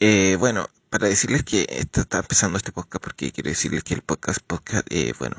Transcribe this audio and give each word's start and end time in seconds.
Eh, 0.00 0.36
bueno, 0.38 0.68
para 0.90 1.08
decirles 1.08 1.42
que 1.42 1.66
está 1.70 2.18
empezando 2.18 2.56
este 2.56 2.72
podcast 2.72 3.02
porque 3.02 3.32
quiero 3.32 3.50
decirles 3.50 3.82
que 3.82 3.94
el 3.94 4.02
podcast, 4.02 4.40
podcast, 4.46 4.86
eh, 4.90 5.12
bueno, 5.18 5.36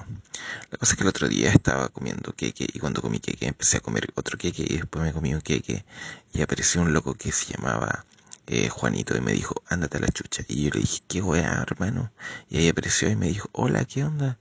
la 0.70 0.78
cosa 0.78 0.94
es 0.94 0.98
que 0.98 1.04
el 1.04 1.10
otro 1.10 1.30
día 1.30 1.50
estaba 1.50 1.88
comiendo 1.88 2.34
queque 2.34 2.68
y 2.72 2.80
cuando 2.80 3.02
comí 3.02 3.20
queque 3.20 3.48
empecé 3.48 3.78
a 3.78 3.80
comer 3.80 4.12
otro 4.16 4.38
queque 4.38 4.64
y 4.68 4.78
después 4.78 5.04
me 5.04 5.14
comí 5.14 5.34
un 5.34 5.42
queque 5.42 5.86
y 6.34 6.42
apareció 6.42 6.82
un 6.82 6.94
loco 6.94 7.14
que 7.16 7.32
se 7.32 7.54
llamaba 7.54 8.06
eh, 8.48 8.68
Juanito 8.70 9.16
y 9.16 9.22
me 9.22 9.32
dijo, 9.32 9.64
ándate 9.68 9.98
a 9.98 10.02
la 10.02 10.08
chucha. 10.10 10.44
Y 10.48 10.64
yo 10.66 10.72
le 10.74 10.82
dije, 10.82 11.02
qué 11.08 11.22
weá, 11.22 11.62
hermano. 11.62 12.12
Y 12.50 12.58
ahí 12.58 12.68
apareció 12.68 13.10
y 13.10 13.16
me 13.16 13.28
dijo, 13.28 13.48
hola, 13.54 13.86
¿qué 13.86 14.04
onda? 14.04 14.38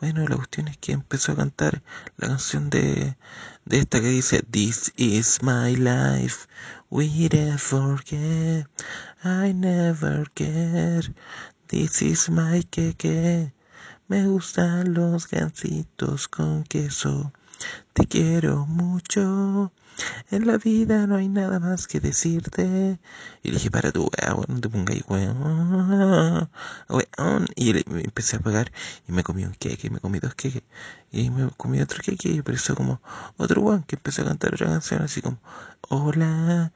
Bueno, 0.00 0.26
la 0.26 0.36
cuestión 0.36 0.68
es 0.68 0.76
que 0.78 0.92
empezó 0.92 1.32
a 1.32 1.36
cantar 1.36 1.82
la 2.16 2.28
canción 2.28 2.68
de, 2.68 3.16
de 3.64 3.78
esta 3.78 4.00
que 4.00 4.08
dice 4.08 4.42
This 4.42 4.92
is 4.96 5.40
my 5.42 5.76
life, 5.76 6.48
we 6.90 7.08
never 7.08 7.58
forget, 7.58 8.66
I 9.22 9.52
never 9.54 10.28
care, 10.34 11.14
this 11.68 12.02
is 12.02 12.28
my 12.28 12.64
queque, 12.64 13.52
me 14.08 14.26
gustan 14.26 14.94
los 14.94 15.28
gancitos 15.28 16.26
con 16.28 16.64
queso, 16.64 17.32
te 17.92 18.06
quiero 18.06 18.66
mucho, 18.66 19.72
en 20.30 20.46
la 20.46 20.58
vida 20.58 21.06
no 21.06 21.16
hay 21.16 21.28
nada 21.28 21.60
más 21.60 21.86
que 21.86 22.00
decirte. 22.00 22.98
Y 23.42 23.48
le 23.48 23.54
dije, 23.54 23.70
para 23.70 23.92
tu 23.92 24.02
weá, 24.04 24.34
no 24.48 24.60
te 24.60 24.68
pongas 24.68 24.98
weón. 25.08 26.50
Weón. 26.88 27.46
Y 27.54 27.72
le, 27.72 27.84
me 27.86 28.00
empecé 28.00 28.36
a 28.36 28.40
pagar 28.40 28.72
y 29.08 29.12
me 29.12 29.22
comí 29.22 29.44
un 29.44 29.54
queque, 29.54 29.90
me 29.90 30.00
comí 30.00 30.18
dos 30.18 30.34
queques. 30.34 30.62
Y 31.12 31.30
me 31.30 31.50
comí 31.56 31.80
otro 31.80 32.02
queque 32.02 32.30
y 32.30 32.38
apareció 32.40 32.74
como 32.74 33.00
otro 33.36 33.62
weón 33.62 33.84
que 33.84 33.96
empezó 33.96 34.22
a 34.22 34.26
cantar 34.26 34.54
otra 34.54 34.66
canción 34.66 35.02
así 35.02 35.22
como, 35.22 35.38
hola. 35.88 36.72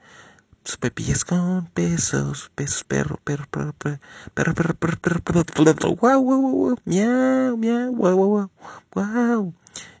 Pepillas 0.79 1.25
con 1.25 1.65
pesos, 1.67 2.51
pesos, 2.53 2.83
perro, 2.83 3.19
perro, 3.23 3.47
perro, 3.49 3.73
perro, 3.73 4.53
perro, 4.53 4.53
perro, 4.53 4.75
perro, 4.75 5.19
perro, 5.21 5.43
perro, 5.43 5.75
perro, 5.75 5.89
guau, 5.95 6.21
guau, 6.21 6.41
guau, 6.41 6.77
miau, 6.85 7.57
miau, 7.57 7.91
guau, 7.93 8.15
guau, 8.15 8.51
guau. 8.93 9.53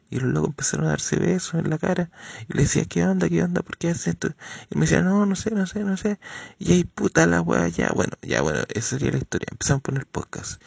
Y 0.09 0.19
los 0.19 0.33
locos 0.33 0.49
empezaron 0.49 0.87
a 0.87 0.89
darse 0.89 1.17
besos 1.17 1.53
en 1.55 1.69
la 1.69 1.77
cara. 1.77 2.09
Y 2.47 2.53
le 2.53 2.63
decía, 2.63 2.85
¿qué 2.85 3.05
onda? 3.05 3.29
¿Qué 3.29 3.43
onda? 3.43 3.61
¿Por 3.61 3.77
qué 3.77 3.89
haces 3.89 4.07
esto? 4.07 4.29
Y 4.69 4.75
me 4.75 4.81
decía, 4.81 5.01
no, 5.01 5.25
no 5.25 5.35
sé, 5.35 5.51
no 5.51 5.67
sé, 5.67 5.83
no 5.83 5.97
sé. 5.97 6.19
Y 6.57 6.73
ahí, 6.73 6.83
puta 6.83 7.27
la 7.27 7.41
weá, 7.41 7.67
ya, 7.67 7.91
bueno, 7.93 8.13
ya, 8.21 8.41
bueno, 8.41 8.59
esa 8.69 8.89
sería 8.97 9.11
la 9.11 9.19
historia. 9.19 9.47
Empezamos 9.51 9.79
a 9.79 9.83
poner 9.83 10.07
podcast. 10.07 10.61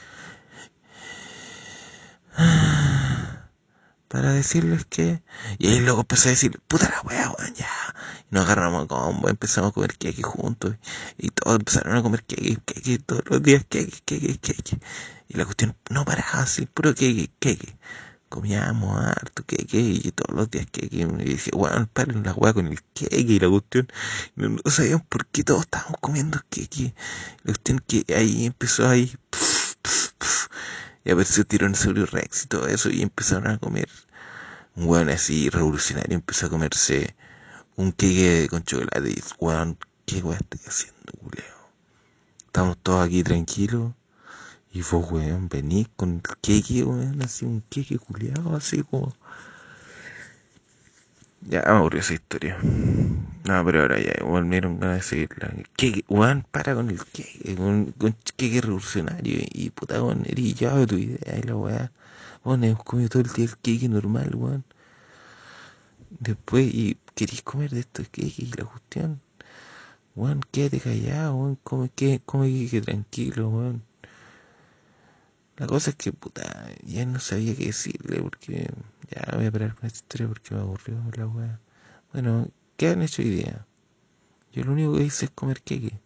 Para 4.09 4.33
decirles 4.33 4.85
que... 4.85 5.23
Y 5.59 5.69
ahí 5.69 5.81
luego 5.81 6.03
empezó 6.03 6.29
a 6.29 6.33
decir, 6.33 6.61
puta 6.69 6.89
la 6.89 7.01
weá, 7.03 7.31
weón, 7.31 7.55
ya. 7.55 7.69
Y 8.31 8.35
nos 8.35 8.45
agarramos 8.45 8.85
a 8.85 8.87
combo, 8.87 9.29
empezamos 9.29 9.71
a 9.71 9.75
comer 9.75 9.97
queque 9.99 10.23
juntos. 10.23 10.77
Y 11.19 11.31
todos 11.31 11.59
empezaron 11.59 11.97
a 11.97 12.03
comer 12.03 12.23
queque, 12.23 12.59
queque, 12.65 12.99
todos 12.99 13.25
los 13.27 13.43
días 13.43 13.65
queque, 13.69 13.99
queque, 14.05 14.39
queque. 14.39 14.79
Y 15.29 15.37
la 15.37 15.45
cuestión 15.45 15.75
no 15.91 16.05
paraba 16.05 16.43
así, 16.43 16.67
puro 16.67 16.95
queque, 16.95 17.31
queque 17.41 17.77
comíamos 18.33 18.97
harto 18.97 19.45
queque 19.45 19.79
y 19.79 20.11
todos 20.11 20.35
los 20.35 20.51
días 20.51 20.67
queque. 20.73 20.97
Y 20.97 21.05
dije, 21.05 21.51
bueno, 21.53 21.87
paren 21.93 22.23
la 22.23 22.33
weá 22.33 22.55
con 22.55 22.67
el 22.67 22.83
queque 22.95 23.35
y 23.35 23.39
la 23.39 23.51
cuestión. 23.51 23.89
No, 24.37 24.49
no, 24.49 24.71
sabíamos 24.71 25.07
por 25.07 25.27
qué 25.27 25.45
todos 25.45 25.63
estábamos 25.63 25.99
comiendo 26.01 26.41
queque. 26.49 26.95
La 27.45 27.53
cuestión 27.53 27.85
que 27.87 28.07
ahí 28.17 28.47
empezó 28.47 28.89
ahí. 28.89 29.15
Pff, 29.31 29.75
pff, 29.83 30.13
pff, 30.19 30.47
y 31.05 31.11
apareció 31.11 31.45
Tiranosaurio 31.45 32.07
Rex 32.07 32.45
y 32.45 32.47
todo 32.47 32.69
eso. 32.69 32.89
Y 32.89 33.03
empezaron 33.03 33.49
a 33.49 33.59
comer. 33.59 33.91
Un 34.77 34.87
weón 34.87 35.11
así 35.11 35.51
revolucionario 35.51 36.15
empezó 36.15 36.47
a 36.47 36.49
comerse 36.49 37.15
un 37.77 37.93
queque 37.93 38.49
con 38.49 38.63
chocolate. 38.65 39.11
Y 39.11 39.23
weón, 39.41 39.77
¿qué 40.07 40.23
weá 40.23 40.39
estoy 40.39 40.61
haciendo, 40.67 41.13
culeo? 41.21 41.69
Estamos 42.47 42.79
todos 42.83 43.05
aquí 43.05 43.23
tranquilos 43.23 43.93
y 44.75 44.81
vos, 44.81 45.11
weón, 45.11 45.49
venís 45.51 45.89
con 45.97 46.15
el 46.15 46.23
queque, 46.41 46.83
weón, 46.83 47.21
así 47.23 47.45
un 47.45 47.63
queque 47.69 47.99
culiado, 47.99 48.57
así 48.57 48.83
como. 48.83 49.15
Ya 51.43 51.61
me 51.63 51.73
aburrió 51.73 52.01
esa 52.01 52.15
historia. 52.15 52.57
No, 53.45 53.65
pero 53.67 53.83
ahora 53.83 54.01
ya, 54.01 54.25
weón, 54.25 54.49
me 54.49 54.57
dieron 54.57 54.81
ganas 54.81 54.97
de 54.97 55.03
seguirla. 55.03 55.53
Queque, 55.77 56.05
weón, 56.09 56.47
para 56.51 56.75
con 56.75 56.89
el 56.89 57.05
queque, 57.05 57.55
con, 57.55 57.93
con 57.93 58.17
queque 58.37 58.63
revolucionario. 58.63 59.41
Y 59.53 59.69
puta, 59.71 60.03
weón, 60.03 60.23
eres 60.27 60.55
ya 60.55 60.75
de 60.75 60.87
tu 60.87 60.97
idea 60.97 61.39
y 61.39 61.43
la 61.43 61.57
weá. 61.57 61.93
Weón, 62.45 62.65
hemos 62.65 62.83
comido 62.83 63.11
todo 63.11 63.23
el 63.23 63.33
día 63.33 63.45
el 63.45 63.57
queque 63.59 63.89
normal, 63.91 64.35
weón. 64.35 64.65
Después, 66.19 66.73
y 66.73 66.97
querís 67.15 67.43
comer 67.43 67.71
de 67.71 67.81
estos 67.81 68.09
queques 68.09 68.39
y 68.39 68.47
la 68.47 68.65
cuestión. 68.65 69.21
Weón, 70.15 70.41
quédate 70.51 70.81
callado, 70.81 71.37
weón, 71.37 71.59
come, 71.63 71.91
que, 71.95 72.23
come 72.25 72.49
queque 72.51 72.81
tranquilo, 72.81 73.51
weón. 73.51 73.92
La 75.63 75.69
cosa 75.69 75.91
es 75.91 75.97
que, 75.97 76.13
puta, 76.13 76.43
ya 76.83 77.07
no 77.07 77.21
sabía 77.21 77.55
qué 77.55 77.67
decirle 77.67 78.21
porque 78.21 78.69
ya 79.13 79.37
voy 79.37 79.47
a 79.47 79.53
parar 79.53 79.77
con 79.77 79.87
esta 79.87 79.99
historia 79.99 80.27
porque 80.27 80.55
me 80.57 80.61
aburrió 80.61 81.01
la 81.17 81.27
weá. 81.29 81.61
Bueno, 82.13 82.49
¿qué 82.77 82.89
han 82.89 83.01
hecho 83.01 83.23
hoy 83.23 83.29
día? 83.29 83.65
Yo 84.53 84.65
lo 84.65 84.73
único 84.73 84.97
que 84.97 85.05
hice 85.05 85.27
es 85.27 85.31
comer 85.31 85.63
queque. 85.63 86.01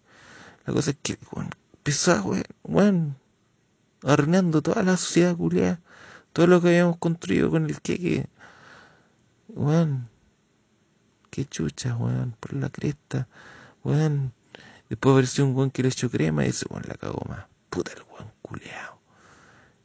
La 0.67 0.75
cosa 0.75 0.91
es 0.91 0.99
que, 1.03 1.17
weón, 1.33 1.49
empezó 1.73 2.13
a, 2.13 2.21
weón, 2.21 2.45
weón, 2.65 3.17
arruinando 4.03 4.61
toda 4.61 4.83
la 4.83 4.99
sociedad 4.99 5.35
culiada. 5.35 5.81
Todo 6.35 6.49
lo 6.49 6.61
que 6.61 6.69
habíamos 6.69 6.99
construido 6.99 7.51
con 7.51 7.65
el 7.65 7.81
queque. 7.81 8.27
Weón, 9.49 10.11
qué 11.31 11.47
chucha, 11.47 11.97
weón, 11.97 12.37
por 12.41 12.53
la 12.53 12.69
cresta. 12.69 13.27
Weón, 13.85 14.35
después 14.91 15.15
apareció 15.15 15.47
un 15.47 15.57
weón 15.57 15.71
que 15.71 15.83
le 15.83 15.89
echó 15.89 16.11
crema 16.11 16.45
y 16.45 16.51
ese 16.51 16.67
weón 16.69 16.85
la 16.87 16.97
cagó 16.97 17.25
más. 17.27 17.47
Puta 17.71 17.93
el 17.93 18.03
weón 18.03 18.31
culeado. 18.43 18.96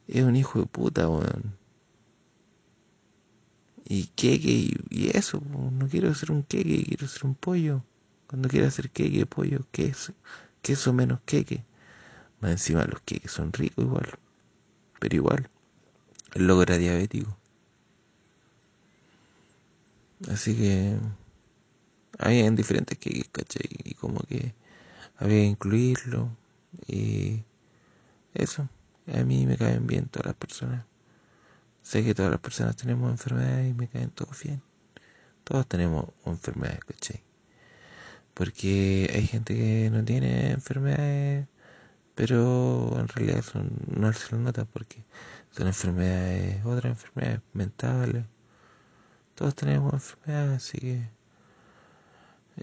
Es 0.08 0.22
un 0.24 0.36
hijo 0.36 0.60
de 0.60 0.66
puta, 0.66 1.08
weón. 1.08 1.56
Y 3.84 4.06
queque 4.16 4.74
y, 4.90 5.10
eso, 5.14 5.42
no 5.50 5.88
quiero 5.88 6.14
ser 6.14 6.32
un 6.32 6.42
queque, 6.42 6.84
quiero 6.84 7.08
ser 7.08 7.26
un 7.26 7.34
pollo. 7.34 7.82
Cuando 8.26 8.48
quiera 8.48 8.68
hacer 8.68 8.90
queque, 8.90 9.26
pollo, 9.26 9.66
queso, 9.70 10.14
queso 10.62 10.92
menos 10.92 11.20
queque. 11.26 11.64
Más 12.40 12.52
encima 12.52 12.84
los 12.84 13.00
queques 13.02 13.32
son 13.32 13.52
ricos 13.52 13.84
igual. 13.84 14.18
Pero 15.00 15.16
igual, 15.16 15.50
el 16.34 16.46
loco 16.46 16.62
era 16.62 16.78
diabético. 16.78 17.36
Así 20.30 20.56
que 20.56 20.96
había 22.18 22.50
diferentes 22.50 22.98
queques, 22.98 23.28
¿cachai? 23.30 23.68
Y 23.84 23.94
como 23.94 24.20
que 24.20 24.54
había 25.16 25.40
que 25.40 25.44
incluirlo. 25.44 26.30
Y 26.86 27.42
eso, 28.34 28.68
a 29.06 29.24
mí 29.24 29.46
me 29.46 29.56
caen 29.56 29.86
bien 29.86 30.06
todas 30.06 30.26
las 30.26 30.36
personas. 30.36 30.84
Sé 31.82 32.04
que 32.04 32.14
todas 32.14 32.30
las 32.30 32.40
personas 32.40 32.76
tenemos 32.76 33.10
enfermedades 33.10 33.70
y 33.70 33.74
me 33.74 33.88
caen 33.88 34.10
todos 34.10 34.42
bien. 34.42 34.62
Todos 35.44 35.66
tenemos 35.66 36.06
enfermedades, 36.24 36.84
¿cachai? 36.84 37.22
Porque 38.34 39.10
hay 39.14 39.26
gente 39.26 39.54
que 39.54 39.90
no 39.90 40.04
tiene 40.04 40.52
enfermedades, 40.52 41.48
pero 42.14 42.98
en 42.98 43.08
realidad 43.08 43.44
no 43.88 44.12
se 44.12 44.32
lo 44.32 44.38
nota 44.42 44.64
porque 44.64 45.04
son 45.50 45.66
enfermedades, 45.66 46.64
otras 46.64 46.92
enfermedades 46.92 47.40
mentales. 47.52 48.24
Todos 49.34 49.54
tenemos 49.54 49.92
enfermedades, 49.94 50.56
así 50.58 50.78
que 50.78 51.08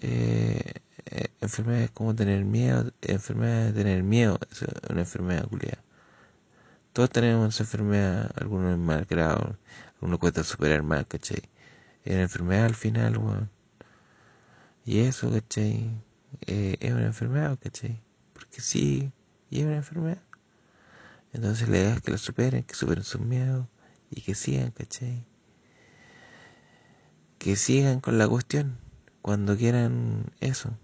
eh, 0.02 0.74
eh, 1.06 1.28
enfermedades 1.42 1.92
como 1.92 2.16
tener 2.16 2.46
miedo, 2.46 2.92
enfermedades 3.02 3.74
de 3.76 3.84
tener 3.84 4.04
miedo, 4.04 4.40
es 4.52 4.64
una 4.90 5.02
enfermedad 5.02 5.48
culiada. 5.48 5.84
Todos 7.00 7.12
tenemos 7.12 7.58
enfermedad, 7.62 8.30
algunos 8.36 8.74
en 8.74 8.84
mal 8.84 9.06
grado, 9.06 9.58
algunos 9.94 10.20
cuesta 10.20 10.44
superar 10.44 10.84
mal, 10.84 11.08
¿cachai? 11.08 11.44
Es 12.04 12.12
una 12.12 12.24
enfermedad 12.24 12.66
al 12.66 12.76
final, 12.76 13.18
weón. 13.18 13.50
Y 14.84 15.00
eso, 15.00 15.32
¿cachai? 15.32 15.92
Eh, 16.46 16.76
es 16.82 16.92
una 16.92 17.06
enfermedad, 17.06 17.58
¿cachai? 17.58 18.04
Porque 18.34 18.60
sí, 18.60 19.14
y 19.50 19.62
es 19.62 19.66
una 19.66 19.78
enfermedad. 19.78 20.22
Entonces 21.32 21.70
le 21.70 21.84
das 21.84 22.02
que 22.02 22.12
la 22.12 22.18
superen, 22.18 22.64
que 22.64 22.76
superen 22.76 23.06
sus 23.06 23.22
miedos 23.22 23.66
y 24.12 24.20
que 24.20 24.36
sigan, 24.36 24.72
¿cachai? 24.72 25.26
Que 27.38 27.56
sigan 27.56 28.02
con 28.02 28.18
la 28.18 28.28
cuestión 28.28 28.78
cuando 29.22 29.56
quieran 29.56 30.34
eso. 30.42 30.78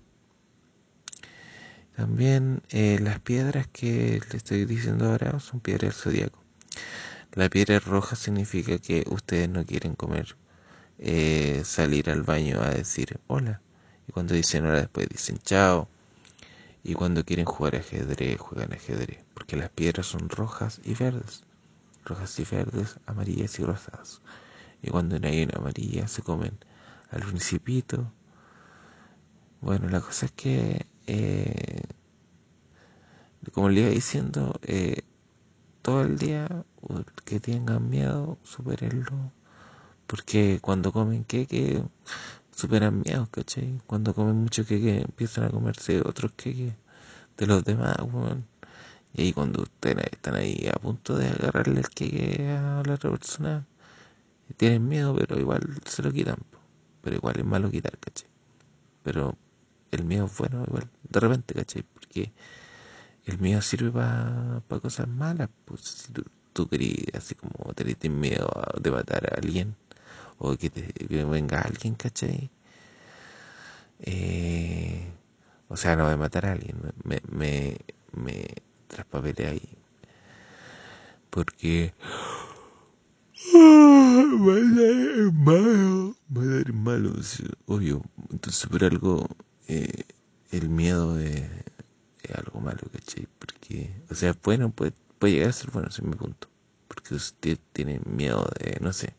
También 1.95 2.61
eh, 2.71 2.99
las 3.01 3.19
piedras 3.19 3.67
que 3.67 4.19
le 4.29 4.37
estoy 4.37 4.65
diciendo 4.65 5.05
ahora 5.05 5.39
son 5.39 5.61
piedras 5.61 5.93
del 5.93 5.93
zodiaco. 5.93 6.43
La 7.33 7.49
piedra 7.49 7.79
roja 7.79 8.17
significa 8.17 8.77
que 8.79 9.05
ustedes 9.09 9.47
no 9.47 9.65
quieren 9.65 9.95
comer, 9.95 10.35
eh, 10.99 11.61
salir 11.63 12.09
al 12.09 12.23
baño 12.23 12.61
a 12.61 12.69
decir 12.69 13.19
hola. 13.27 13.61
Y 14.09 14.11
cuando 14.11 14.33
dicen 14.33 14.65
hola 14.65 14.79
después 14.79 15.07
dicen 15.07 15.37
chao. 15.37 15.87
Y 16.83 16.93
cuando 16.93 17.23
quieren 17.23 17.45
jugar 17.45 17.77
ajedrez, 17.77 18.39
juegan 18.39 18.73
ajedrez. 18.73 19.23
Porque 19.33 19.55
las 19.55 19.69
piedras 19.69 20.05
son 20.05 20.27
rojas 20.29 20.81
y 20.83 20.95
verdes. 20.95 21.43
Rojas 22.03 22.37
y 22.39 22.43
verdes, 22.43 22.97
amarillas 23.05 23.57
y 23.59 23.63
rosadas. 23.63 24.21
Y 24.81 24.89
cuando 24.89 25.17
no 25.17 25.27
hay 25.27 25.43
una 25.43 25.59
amarilla 25.59 26.07
se 26.09 26.21
comen 26.21 26.57
al 27.09 27.21
principito. 27.21 28.11
Bueno, 29.61 29.87
la 29.89 30.01
cosa 30.01 30.27
es 30.27 30.31
que 30.33 30.85
eh, 31.07 31.83
como 33.53 33.69
le 33.69 33.81
iba 33.81 33.89
diciendo, 33.89 34.59
eh, 34.63 35.03
todo 35.81 36.01
el 36.01 36.17
día 36.17 36.47
que 37.25 37.39
tengan 37.39 37.89
miedo, 37.89 38.37
superenlo. 38.43 39.31
Porque 40.07 40.59
cuando 40.61 40.91
comen 40.91 41.23
queque, 41.23 41.83
superan 42.51 43.01
miedo, 43.01 43.27
¿cachai? 43.31 43.81
Cuando 43.87 44.13
comen 44.13 44.35
mucho 44.37 44.65
queque, 44.65 45.01
empiezan 45.01 45.45
a 45.45 45.49
comerse 45.49 46.01
otros 46.01 46.31
queques 46.33 46.73
de 47.37 47.47
los 47.47 47.63
demás. 47.63 47.95
Y 49.13 49.21
ahí 49.23 49.33
cuando 49.33 49.63
ustedes 49.63 50.05
están 50.11 50.35
ahí 50.35 50.67
a 50.73 50.79
punto 50.79 51.15
de 51.17 51.27
agarrarle 51.29 51.79
el 51.81 51.89
queque 51.89 52.49
a 52.49 52.83
la 52.85 52.93
otra 52.95 53.11
persona, 53.11 53.65
tienen 54.57 54.87
miedo, 54.87 55.15
pero 55.15 55.39
igual 55.39 55.61
se 55.85 56.03
lo 56.03 56.11
quitan. 56.11 56.37
Pero 57.01 57.15
igual 57.17 57.35
es 57.39 57.45
malo 57.45 57.71
quitar, 57.71 57.97
¿cachai? 57.99 58.29
Pero 59.03 59.37
el 59.95 60.05
miedo 60.05 60.25
es 60.25 60.37
bueno, 60.37 60.63
igual, 60.67 60.89
de 61.09 61.19
repente, 61.19 61.53
¿cachai? 61.53 61.83
Porque 61.83 62.31
el 63.25 63.39
miedo 63.39 63.61
sirve 63.61 63.91
para 63.91 64.81
cosas 64.81 65.07
malas, 65.07 65.49
pues 65.65 65.81
si 65.81 66.13
tú, 66.13 66.23
tú 66.53 66.69
así 67.13 67.35
como 67.35 67.73
tenés 67.73 67.97
miedo 68.09 68.49
de 68.79 68.91
matar 68.91 69.25
a 69.33 69.37
alguien, 69.37 69.75
o 70.37 70.55
que, 70.57 70.69
te, 70.69 70.93
venga 71.25 71.61
alguien, 71.61 71.95
¿cachai? 71.95 72.49
Eh, 73.99 75.07
o 75.69 75.77
sea, 75.77 75.95
no 75.95 76.09
de 76.09 76.17
matar 76.17 76.45
a 76.45 76.51
alguien, 76.53 76.77
me, 77.03 77.21
me, 77.29 77.77
me 78.13 78.45
traspapelé 78.87 79.47
ahí. 79.47 79.69
Porque 81.29 81.93
matar 83.53 84.81
es 84.81 85.33
malo, 85.33 86.15
matar 86.29 86.67
es 86.67 86.73
malo, 86.73 87.13
obvio. 87.67 88.01
Entonces, 88.31 88.67
por 88.67 88.83
algo, 88.83 89.27
eh, 89.67 90.03
el 90.51 90.69
miedo 90.69 91.19
es, 91.19 91.43
es, 92.23 92.35
algo 92.35 92.59
malo, 92.59 92.81
¿cachai? 92.91 93.27
Porque, 93.39 93.91
o 94.09 94.15
sea, 94.15 94.35
bueno, 94.43 94.71
puede, 94.71 94.93
puede 95.19 95.33
llegar 95.33 95.49
a 95.49 95.53
ser 95.53 95.71
bueno, 95.71 95.89
ese 95.89 96.01
es 96.01 96.07
mi 96.07 96.15
punto. 96.15 96.47
Porque 96.87 97.15
usted 97.15 97.57
tiene 97.73 97.99
miedo 98.05 98.47
de, 98.59 98.77
no 98.81 98.93
sé, 98.93 99.15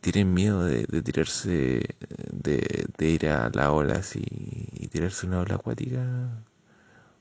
tienen 0.00 0.34
miedo 0.34 0.64
de, 0.64 0.86
tirarse, 1.02 1.82
de, 2.30 2.86
de, 2.98 3.08
ir 3.08 3.28
a 3.28 3.50
la 3.50 3.72
ola 3.72 3.94
así 3.94 4.22
y 4.72 4.88
tirarse 4.88 5.26
una 5.26 5.40
ola 5.40 5.56
acuática. 5.56 6.42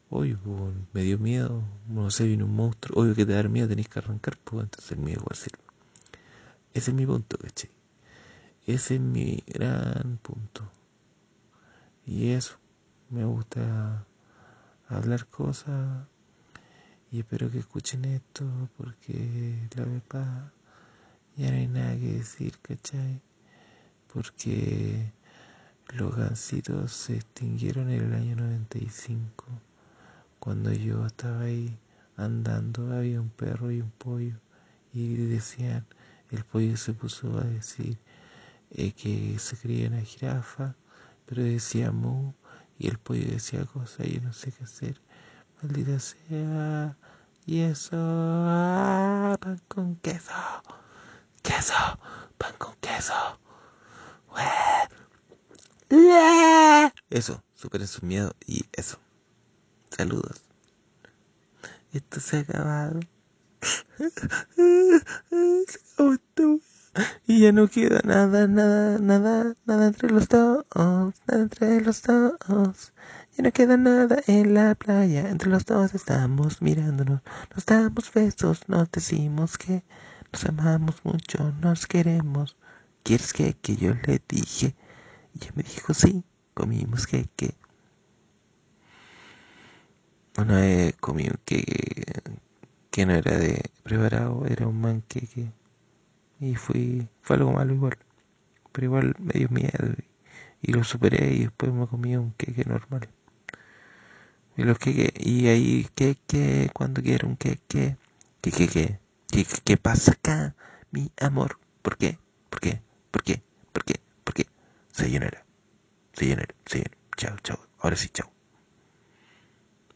Oye, 0.09 0.35
pues, 0.43 0.75
me 0.93 1.01
dio 1.03 1.17
miedo, 1.17 1.63
no 1.87 2.11
sé, 2.11 2.25
vino 2.25 2.45
un 2.45 2.55
monstruo. 2.55 3.01
Obvio 3.01 3.15
que 3.15 3.25
te 3.25 3.33
da 3.33 3.43
miedo, 3.43 3.67
tenés 3.67 3.87
que 3.87 3.99
arrancar, 3.99 4.37
pues, 4.43 4.63
entonces 4.65 4.91
el 4.91 4.99
miedo 4.99 5.21
igual 5.21 5.35
sirve. 5.35 5.63
Ese 6.73 6.91
es 6.91 6.95
mi 6.95 7.05
punto, 7.05 7.37
¿cachai? 7.37 7.69
Ese 8.65 8.95
es 8.95 9.01
mi 9.01 9.43
gran 9.47 10.19
punto. 10.21 10.69
Y 12.05 12.31
eso, 12.31 12.57
me 13.09 13.23
gusta 13.23 14.05
hablar 14.87 15.25
cosas 15.27 16.07
y 17.11 17.19
espero 17.19 17.49
que 17.49 17.59
escuchen 17.59 18.05
esto 18.05 18.45
porque 18.77 19.69
la 19.75 19.85
verdad 19.85 20.51
ya 21.37 21.51
no 21.51 21.57
hay 21.57 21.67
nada 21.67 21.95
que 21.95 22.13
decir, 22.13 22.57
¿cachai? 22.61 23.21
Porque 24.11 25.13
los 25.95 26.15
gansitos 26.15 26.91
se 26.91 27.15
extinguieron 27.15 27.89
en 27.89 28.03
el 28.03 28.13
año 28.13 28.35
95. 28.35 29.45
Cuando 30.39 30.71
yo 30.73 31.05
estaba 31.05 31.41
ahí 31.41 31.77
andando, 32.17 32.93
había 32.93 33.21
un 33.21 33.29
perro 33.29 33.71
y 33.71 33.81
un 33.81 33.91
pollo. 33.91 34.35
Y 34.91 35.15
decían, 35.15 35.85
el 36.31 36.43
pollo 36.43 36.77
se 36.77 36.93
puso 36.93 37.37
a 37.37 37.43
decir 37.43 37.97
eh, 38.71 38.91
que 38.91 39.37
se 39.39 39.55
creía 39.57 39.87
una 39.87 40.01
jirafa, 40.01 40.75
pero 41.33 41.47
decía 41.47 41.91
mu. 41.91 42.33
Y 42.77 42.87
el 42.87 42.99
pollo 42.99 43.25
decía 43.25 43.65
cosas, 43.65 44.07
yo 44.07 44.21
no 44.21 44.33
sé 44.33 44.51
qué 44.51 44.63
hacer. 44.63 45.01
Maldita 45.61 45.99
sea. 45.99 46.97
Y 47.45 47.61
eso, 47.61 47.95
ah, 47.97 49.37
pan 49.39 49.61
con 49.67 49.95
queso 49.97 50.31
queso, 51.41 51.73
pan 52.37 52.53
con 52.57 52.75
queso. 52.75 53.13
Eso, 57.09 57.43
superen 57.53 57.87
su 57.87 58.05
miedo 58.05 58.33
y 58.47 58.63
eso. 58.71 58.97
Saludos. 59.89 60.41
Esto 61.91 62.19
se 62.19 62.37
ha 62.37 62.39
acabado. 62.41 62.99
Y 67.27 67.41
ya 67.41 67.51
no 67.51 67.67
queda 67.67 68.01
nada, 68.03 68.47
nada, 68.47 68.99
nada, 68.99 69.55
nada 69.65 69.87
entre 69.87 70.09
los 70.09 70.27
dos, 70.27 70.65
nada 70.75 71.13
entre 71.27 71.81
los 71.81 72.01
dos. 72.03 72.93
Ya 73.35 73.43
no 73.43 73.51
queda 73.51 73.77
nada 73.77 74.21
en 74.27 74.53
la 74.53 74.75
playa, 74.75 75.29
entre 75.29 75.49
los 75.49 75.65
dos 75.65 75.95
estamos 75.95 76.61
mirándonos, 76.61 77.21
nos 77.55 77.65
damos 77.65 78.13
besos, 78.13 78.69
nos 78.69 78.91
decimos 78.91 79.57
que 79.57 79.83
nos 80.31 80.45
amamos 80.45 80.95
mucho, 81.03 81.51
nos 81.61 81.87
queremos. 81.87 82.55
¿Quieres 83.03 83.33
que, 83.33 83.53
que 83.55 83.75
yo 83.75 83.93
le 84.05 84.21
dije? 84.27 84.75
Y 85.33 85.43
ella 85.43 85.51
me 85.55 85.63
dijo, 85.63 85.93
sí, 85.93 86.23
comimos 86.53 87.07
que, 87.07 87.27
que. 87.35 87.55
Una 90.37 90.61
vez 90.61 90.95
comí 90.99 91.23
un 91.25 91.39
queque 91.45 92.03
que 92.91 93.05
no 93.07 93.13
era 93.13 93.37
de 93.37 93.71
preparado, 93.83 94.45
era 94.45 94.67
un 94.67 94.79
manqueque. 94.79 95.51
Y 96.43 96.55
fui, 96.55 97.07
fue 97.21 97.37
algo 97.37 97.53
malo 97.53 97.73
igual. 97.73 97.97
Pero 98.73 98.85
igual 98.85 99.15
me 99.17 99.31
dio 99.33 99.47
miedo 99.47 99.95
y, 100.61 100.73
lo 100.73 100.83
superé 100.83 101.33
y 101.33 101.39
después 101.43 101.71
me 101.71 101.87
comí 101.87 102.17
un 102.17 102.33
queque 102.33 102.65
normal. 102.65 103.07
Y 104.57 104.63
los 104.63 104.77
queques, 104.77 105.11
y 105.25 105.47
ahí, 105.47 105.87
queque, 105.95 106.69
cuando 106.73 107.01
quiero 107.01 107.29
un 107.29 107.37
queque, 107.37 107.95
que, 108.41 108.51
que, 108.51 108.67
que, 108.67 108.99
¿Qué, 109.31 109.45
¿Qué, 109.63 109.77
pasa 109.77 110.11
acá, 110.11 110.53
mi 110.91 111.11
amor? 111.17 111.59
¿Por 111.81 111.97
qué? 111.97 112.19
¿Por 112.49 112.59
qué? 112.59 112.81
¿Por 113.09 113.23
qué? 113.23 113.41
¿Por 113.71 113.85
qué? 113.85 114.01
¿Por 114.25 114.33
qué? 114.33 114.45
Sayonara. 114.91 115.45
Sayonara. 116.11 116.53
Sayonara. 116.65 116.97
Chao, 117.15 117.37
chao. 117.41 117.59
Ahora 117.79 117.95
sí, 117.95 118.09
chao. 118.09 118.29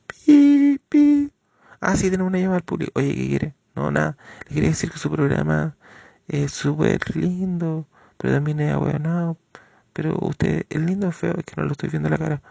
Pi, 0.08 0.80
pi. 0.88 1.30
Ah, 1.82 1.98
sí, 1.98 2.10
tenemos 2.10 2.30
una 2.30 2.40
llamada 2.40 2.58
al 2.60 2.64
público. 2.64 2.94
Oye, 2.96 3.14
¿qué 3.16 3.28
quiere? 3.28 3.56
No, 3.76 3.92
nada. 3.92 4.18
Le 4.48 4.56
quería 4.56 4.70
decir 4.70 4.90
que 4.90 4.98
su 4.98 5.12
programa 5.12 5.76
es 6.27 6.51
súper 6.53 7.15
lindo, 7.15 7.88
pero 8.18 8.33
también 8.35 8.59
es 8.62 8.75
bueno. 8.77 9.38
Pero 9.94 10.18
usted, 10.21 10.65
el 10.69 10.85
lindo 10.85 11.09
o 11.09 11.12
feo, 11.12 11.35
es 11.38 11.45
que 11.45 11.56
no 11.57 11.63
lo 11.65 11.71
estoy 11.71 11.89
viendo 11.89 12.09
la 12.09 12.18
cara. 12.18 12.41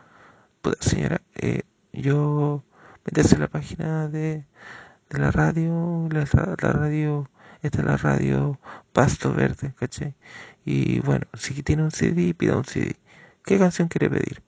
Pues, 0.62 0.76
señora, 0.80 1.22
eh, 1.36 1.62
yo 1.92 2.64
meterse 3.04 3.36
en 3.36 3.42
la 3.42 3.48
página 3.48 4.08
de 4.08 4.46
de 5.10 5.18
la 5.18 5.30
radio, 5.30 6.08
la, 6.10 6.24
radio, 6.56 7.28
esta 7.62 7.78
es 7.78 7.84
la 7.84 7.96
radio 7.96 8.58
Pasto 8.92 9.32
Verde, 9.32 9.72
¿cachai? 9.78 10.14
Y 10.64 11.00
bueno, 11.00 11.26
si 11.34 11.62
tiene 11.62 11.84
un 11.84 11.90
CD, 11.92 12.34
pida 12.34 12.56
un 12.56 12.64
CD. 12.64 12.96
¿Qué 13.44 13.58
canción 13.58 13.88
quiere 13.88 14.10
pedir? 14.10 14.42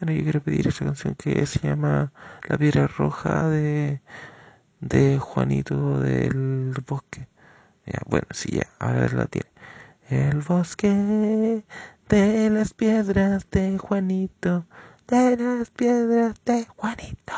Bueno, 0.00 0.12
yo 0.12 0.22
quiero 0.22 0.40
pedir 0.42 0.68
esa 0.68 0.84
canción 0.84 1.14
que 1.16 1.44
se 1.46 1.60
llama 1.60 2.12
La 2.48 2.58
Piedra 2.58 2.86
Roja 2.86 3.48
de, 3.48 4.00
de 4.80 5.18
Juanito 5.18 6.00
del 6.00 6.74
Bosque. 6.86 7.28
Ya, 7.86 8.00
bueno, 8.06 8.26
sí, 8.30 8.50
ya, 8.52 8.68
ahora 8.78 9.08
la 9.08 9.26
tiene. 9.26 9.48
El 10.10 10.40
bosque 10.40 11.62
de 12.08 12.50
las 12.50 12.74
piedras 12.74 13.48
de 13.50 13.78
Juanito, 13.78 14.66
de 15.08 15.36
las 15.36 15.70
piedras 15.70 16.34
de 16.44 16.66
Juanito. 16.66 17.34